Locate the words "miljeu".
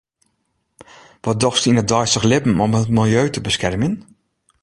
2.97-3.27